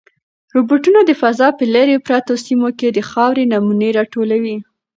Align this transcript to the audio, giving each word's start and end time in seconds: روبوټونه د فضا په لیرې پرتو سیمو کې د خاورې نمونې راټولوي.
روبوټونه 0.55 0.99
د 1.05 1.11
فضا 1.21 1.47
په 1.57 1.63
لیرې 1.73 1.97
پرتو 2.07 2.33
سیمو 2.45 2.69
کې 2.79 2.87
د 2.91 2.99
خاورې 3.09 3.43
نمونې 3.53 3.89
راټولوي. 3.97 4.57